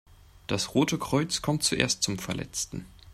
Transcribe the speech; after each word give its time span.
Das 0.47 0.73
Rote 0.73 0.97
Kreuz 0.97 1.43
kommt 1.43 1.61
zuerst 1.61 2.01
zum 2.01 2.17
Verletzten. 2.17 2.87